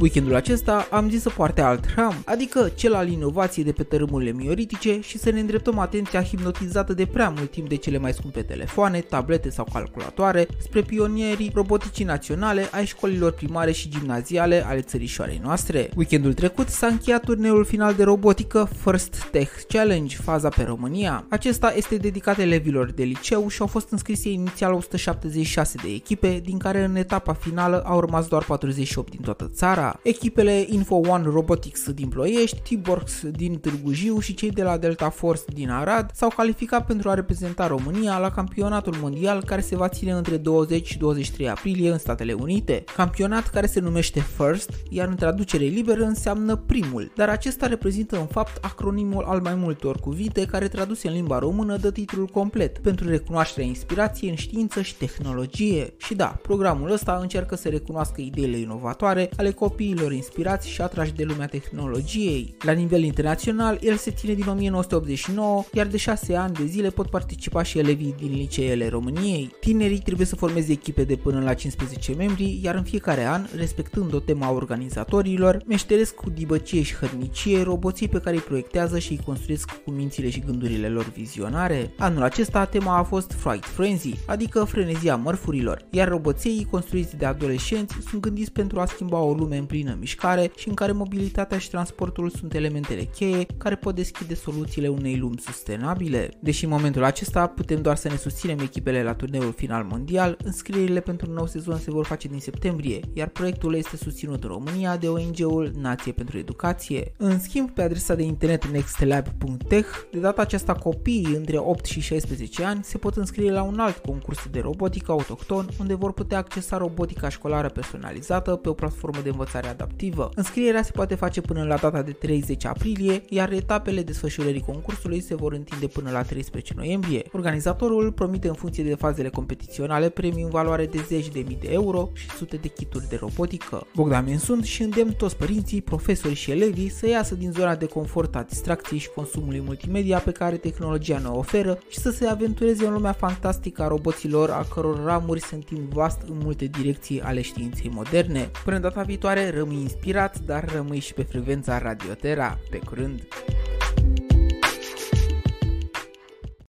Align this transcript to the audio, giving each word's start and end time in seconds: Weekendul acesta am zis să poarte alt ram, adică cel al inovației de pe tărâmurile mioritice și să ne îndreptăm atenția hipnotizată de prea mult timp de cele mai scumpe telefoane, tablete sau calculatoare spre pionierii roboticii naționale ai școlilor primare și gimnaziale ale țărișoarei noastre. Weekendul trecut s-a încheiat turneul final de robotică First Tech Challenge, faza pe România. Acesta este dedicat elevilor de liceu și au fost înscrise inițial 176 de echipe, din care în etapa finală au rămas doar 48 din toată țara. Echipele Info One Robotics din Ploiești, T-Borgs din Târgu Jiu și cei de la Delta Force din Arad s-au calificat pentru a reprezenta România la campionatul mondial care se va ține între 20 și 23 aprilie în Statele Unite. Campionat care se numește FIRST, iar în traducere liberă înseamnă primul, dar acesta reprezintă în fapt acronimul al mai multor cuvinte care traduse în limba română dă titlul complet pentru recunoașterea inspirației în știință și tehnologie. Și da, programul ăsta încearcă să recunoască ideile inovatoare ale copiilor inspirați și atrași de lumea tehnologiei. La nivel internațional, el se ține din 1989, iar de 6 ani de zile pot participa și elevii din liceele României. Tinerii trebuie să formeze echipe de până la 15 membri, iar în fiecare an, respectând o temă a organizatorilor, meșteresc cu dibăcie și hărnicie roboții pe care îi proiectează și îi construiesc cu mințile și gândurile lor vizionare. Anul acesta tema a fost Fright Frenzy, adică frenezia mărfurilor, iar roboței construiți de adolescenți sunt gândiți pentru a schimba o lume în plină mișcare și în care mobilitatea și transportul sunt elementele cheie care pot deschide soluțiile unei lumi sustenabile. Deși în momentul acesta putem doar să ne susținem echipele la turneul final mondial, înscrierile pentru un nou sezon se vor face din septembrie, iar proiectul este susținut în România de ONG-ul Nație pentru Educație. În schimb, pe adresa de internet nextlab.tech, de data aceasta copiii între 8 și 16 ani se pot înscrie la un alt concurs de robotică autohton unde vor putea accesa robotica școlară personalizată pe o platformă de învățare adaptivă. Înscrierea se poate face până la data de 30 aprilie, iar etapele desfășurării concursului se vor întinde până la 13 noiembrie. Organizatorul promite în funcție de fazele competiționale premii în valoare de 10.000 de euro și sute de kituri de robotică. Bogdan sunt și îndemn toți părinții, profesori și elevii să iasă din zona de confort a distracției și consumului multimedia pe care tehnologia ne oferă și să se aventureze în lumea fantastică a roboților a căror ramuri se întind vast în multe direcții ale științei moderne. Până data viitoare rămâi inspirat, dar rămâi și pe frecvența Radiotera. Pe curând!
Weekendul 0.00 0.34
acesta 0.34 0.88
am 0.90 1.10
zis 1.10 1.22
să 1.22 1.28
poarte 1.28 1.60
alt 1.60 1.84
ram, 1.94 2.14
adică 2.24 2.70
cel 2.74 2.94
al 2.94 3.08
inovației 3.08 3.64
de 3.64 3.72
pe 3.72 3.82
tărâmurile 3.82 4.32
mioritice 4.32 5.00
și 5.00 5.18
să 5.18 5.30
ne 5.30 5.40
îndreptăm 5.40 5.78
atenția 5.78 6.22
hipnotizată 6.22 6.92
de 6.92 7.06
prea 7.06 7.28
mult 7.36 7.50
timp 7.50 7.68
de 7.68 7.76
cele 7.76 7.98
mai 7.98 8.12
scumpe 8.12 8.42
telefoane, 8.42 9.00
tablete 9.00 9.50
sau 9.50 9.66
calculatoare 9.72 10.46
spre 10.58 10.82
pionierii 10.82 11.50
roboticii 11.54 12.04
naționale 12.04 12.68
ai 12.72 12.86
școlilor 12.86 13.32
primare 13.32 13.72
și 13.72 13.88
gimnaziale 13.88 14.64
ale 14.66 14.80
țărișoarei 14.80 15.40
noastre. 15.42 15.90
Weekendul 15.96 16.34
trecut 16.34 16.68
s-a 16.68 16.86
încheiat 16.86 17.24
turneul 17.24 17.64
final 17.64 17.94
de 17.94 18.02
robotică 18.02 18.68
First 18.84 19.24
Tech 19.30 19.50
Challenge, 19.68 20.16
faza 20.16 20.48
pe 20.48 20.62
România. 20.62 21.26
Acesta 21.28 21.72
este 21.76 21.96
dedicat 21.96 22.38
elevilor 22.38 22.90
de 22.90 23.02
liceu 23.02 23.48
și 23.48 23.60
au 23.60 23.66
fost 23.66 23.90
înscrise 23.90 24.30
inițial 24.30 24.72
176 24.72 25.78
de 25.82 25.88
echipe, 25.88 26.40
din 26.44 26.58
care 26.58 26.84
în 26.84 26.96
etapa 26.96 27.32
finală 27.32 27.82
au 27.86 28.00
rămas 28.00 28.26
doar 28.26 28.44
48 28.44 29.10
din 29.10 29.20
toată 29.20 29.50
țara. 29.54 29.85
Echipele 30.02 30.66
Info 30.68 30.94
One 30.94 31.24
Robotics 31.24 31.90
din 31.90 32.08
Ploiești, 32.08 32.74
T-Borgs 32.74 33.22
din 33.30 33.58
Târgu 33.58 33.92
Jiu 33.92 34.18
și 34.18 34.34
cei 34.34 34.50
de 34.50 34.62
la 34.62 34.76
Delta 34.76 35.08
Force 35.08 35.42
din 35.46 35.70
Arad 35.70 36.10
s-au 36.14 36.28
calificat 36.28 36.86
pentru 36.86 37.10
a 37.10 37.14
reprezenta 37.14 37.66
România 37.66 38.18
la 38.18 38.30
campionatul 38.30 38.94
mondial 39.00 39.44
care 39.44 39.60
se 39.60 39.76
va 39.76 39.88
ține 39.88 40.12
între 40.12 40.36
20 40.36 40.86
și 40.86 40.98
23 40.98 41.48
aprilie 41.48 41.90
în 41.90 41.98
Statele 41.98 42.32
Unite. 42.32 42.84
Campionat 42.96 43.48
care 43.48 43.66
se 43.66 43.80
numește 43.80 44.20
FIRST, 44.20 44.70
iar 44.88 45.08
în 45.08 45.16
traducere 45.16 45.64
liberă 45.64 46.04
înseamnă 46.04 46.56
primul, 46.56 47.12
dar 47.14 47.28
acesta 47.28 47.66
reprezintă 47.66 48.18
în 48.18 48.26
fapt 48.26 48.64
acronimul 48.64 49.24
al 49.24 49.40
mai 49.40 49.54
multor 49.54 49.96
cuvinte 49.96 50.44
care 50.44 50.68
traduse 50.68 51.08
în 51.08 51.14
limba 51.14 51.38
română 51.38 51.76
dă 51.76 51.90
titlul 51.90 52.26
complet 52.26 52.78
pentru 52.78 53.08
recunoașterea 53.08 53.66
inspirației 53.66 54.30
în 54.30 54.36
știință 54.36 54.82
și 54.82 54.96
tehnologie. 54.96 55.94
Și 55.96 56.14
da, 56.14 56.38
programul 56.42 56.90
ăsta 56.90 57.18
încearcă 57.20 57.56
să 57.56 57.68
recunoască 57.68 58.20
ideile 58.20 58.56
inovatoare 58.56 59.30
ale 59.36 59.50
copiilor 59.50 59.74
inspirați 59.84 60.68
și 60.68 60.80
atrași 60.80 61.12
de 61.12 61.24
lumea 61.24 61.46
tehnologiei. 61.46 62.56
La 62.60 62.72
nivel 62.72 63.02
internațional, 63.02 63.78
el 63.82 63.96
se 63.96 64.10
ține 64.10 64.34
din 64.34 64.46
1989, 64.48 65.64
iar 65.72 65.86
de 65.86 65.96
6 65.96 66.36
ani 66.36 66.54
de 66.54 66.64
zile 66.64 66.90
pot 66.90 67.06
participa 67.06 67.62
și 67.62 67.78
elevii 67.78 68.14
din 68.18 68.32
liceele 68.32 68.88
României. 68.88 69.50
Tinerii 69.60 69.98
trebuie 69.98 70.26
să 70.26 70.36
formeze 70.36 70.72
echipe 70.72 71.04
de 71.04 71.16
până 71.16 71.40
la 71.40 71.54
15 71.54 72.14
membri, 72.14 72.60
iar 72.62 72.74
în 72.74 72.82
fiecare 72.82 73.24
an, 73.24 73.46
respectând 73.56 74.14
o 74.14 74.18
temă 74.18 74.44
a 74.44 74.50
organizatorilor, 74.50 75.62
meșteresc 75.66 76.14
cu 76.14 76.30
dibăcie 76.30 76.82
și 76.82 76.94
hărnicie 76.94 77.62
roboții 77.62 78.08
pe 78.08 78.20
care 78.20 78.36
îi 78.36 78.42
proiectează 78.42 78.98
și 78.98 79.10
îi 79.10 79.20
construiesc 79.24 79.70
cu 79.84 79.90
mințile 79.90 80.30
și 80.30 80.40
gândurile 80.46 80.88
lor 80.88 81.12
vizionare. 81.16 81.92
Anul 81.98 82.22
acesta 82.22 82.64
tema 82.64 82.96
a 82.96 83.02
fost 83.02 83.32
Fright 83.32 83.64
Frenzy, 83.64 84.14
adică 84.26 84.64
frenezia 84.64 85.16
mărfurilor, 85.16 85.84
iar 85.90 86.08
roboței 86.08 86.66
construiți 86.70 87.16
de 87.16 87.24
adolescenți 87.24 87.94
sunt 88.08 88.22
gândiți 88.22 88.52
pentru 88.52 88.80
a 88.80 88.86
schimba 88.86 89.18
o 89.18 89.32
lume 89.32 89.56
în 89.66 89.72
plină 89.76 89.96
mișcare 89.98 90.50
și 90.56 90.68
în 90.68 90.74
care 90.74 90.92
mobilitatea 90.92 91.58
și 91.58 91.70
transportul 91.70 92.30
sunt 92.30 92.54
elementele 92.54 93.02
cheie 93.02 93.46
care 93.56 93.74
pot 93.74 93.94
deschide 93.94 94.34
soluțiile 94.34 94.88
unei 94.88 95.16
lumi 95.16 95.38
sustenabile. 95.38 96.30
Deși 96.40 96.64
în 96.64 96.70
momentul 96.70 97.04
acesta 97.04 97.46
putem 97.46 97.82
doar 97.82 97.96
să 97.96 98.08
ne 98.08 98.16
susținem 98.16 98.58
echipele 98.58 99.02
la 99.02 99.14
turneul 99.14 99.52
final 99.56 99.84
mondial, 99.84 100.36
înscrierile 100.44 101.00
pentru 101.00 101.28
un 101.28 101.34
nou 101.34 101.46
sezon 101.46 101.78
se 101.78 101.90
vor 101.90 102.04
face 102.04 102.28
din 102.28 102.38
septembrie, 102.38 103.00
iar 103.12 103.28
proiectul 103.28 103.74
este 103.74 103.96
susținut 103.96 104.42
în 104.42 104.48
România 104.48 104.96
de 104.96 105.08
ONG-ul 105.08 105.72
Nație 105.78 106.12
pentru 106.12 106.38
Educație. 106.38 107.12
În 107.16 107.38
schimb, 107.38 107.70
pe 107.70 107.82
adresa 107.82 108.14
de 108.14 108.22
internet 108.22 108.66
nextlab.tech, 108.66 109.88
de 110.12 110.18
data 110.18 110.42
aceasta 110.42 110.74
copiii 110.74 111.34
între 111.34 111.58
8 111.58 111.84
și 111.84 112.00
16 112.00 112.64
ani 112.64 112.84
se 112.84 112.98
pot 112.98 113.16
înscrie 113.16 113.50
la 113.50 113.62
un 113.62 113.78
alt 113.78 113.96
concurs 113.96 114.46
de 114.50 114.60
robotică 114.60 115.10
autohton 115.12 115.68
unde 115.80 115.94
vor 115.94 116.12
putea 116.12 116.38
accesa 116.38 116.76
robotica 116.76 117.28
școlară 117.28 117.68
personalizată 117.68 118.56
pe 118.56 118.68
o 118.68 118.72
platformă 118.72 119.20
de 119.22 119.28
învățare 119.28 119.55
adaptivă. 119.64 120.30
Înscrierea 120.34 120.82
se 120.82 120.90
poate 120.90 121.14
face 121.14 121.40
până 121.40 121.64
la 121.64 121.76
data 121.76 122.02
de 122.02 122.12
30 122.12 122.64
aprilie, 122.64 123.22
iar 123.28 123.52
etapele 123.52 124.02
desfășurării 124.02 124.60
concursului 124.60 125.20
se 125.20 125.34
vor 125.34 125.52
întinde 125.52 125.86
până 125.86 126.10
la 126.10 126.22
13 126.22 126.72
noiembrie. 126.76 127.22
Organizatorul 127.32 128.12
promite 128.12 128.48
în 128.48 128.54
funcție 128.54 128.84
de 128.84 128.94
fazele 128.94 129.28
competiționale 129.28 130.08
premii 130.08 130.42
în 130.42 130.50
valoare 130.50 130.86
de 130.86 131.22
10.000 131.42 131.44
de 131.60 131.68
euro 131.68 132.10
și 132.12 132.30
sute 132.30 132.56
de 132.56 132.68
kituri 132.68 133.08
de 133.08 133.16
robotică. 133.16 133.86
Bogdan 133.94 134.38
sunt 134.38 134.64
și 134.64 134.82
îndemn 134.82 135.12
toți 135.12 135.36
părinții, 135.36 135.82
profesori 135.82 136.34
și 136.34 136.50
elevii 136.50 136.88
să 136.88 137.08
iasă 137.08 137.34
din 137.34 137.52
zona 137.52 137.74
de 137.74 137.86
confort 137.86 138.34
a 138.36 138.42
distracției 138.42 138.98
și 138.98 139.10
consumului 139.14 139.60
multimedia 139.60 140.18
pe 140.18 140.30
care 140.30 140.56
tehnologia 140.56 141.18
ne 141.18 141.28
oferă 141.28 141.78
și 141.88 141.98
să 141.98 142.10
se 142.10 142.26
aventureze 142.26 142.86
în 142.86 142.92
lumea 142.92 143.12
fantastică 143.12 143.82
a 143.82 143.88
roboților 143.88 144.50
a 144.50 144.66
căror 144.74 145.04
ramuri 145.04 145.40
se 145.40 145.54
întind 145.54 145.88
vast 145.88 146.20
în 146.28 146.36
multe 146.42 146.64
direcții 146.64 147.20
ale 147.20 147.40
științei 147.40 147.90
moderne. 147.94 148.50
Până 148.64 148.78
data 148.78 149.02
viitoare 149.02 149.45
rămâi 149.50 149.80
inspirat, 149.80 150.38
dar 150.38 150.72
rămâi 150.74 150.98
și 150.98 151.14
pe 151.14 151.22
frecvența 151.22 151.78
Radiotera. 151.78 152.58
Pe 152.70 152.78
curând! 152.78 153.22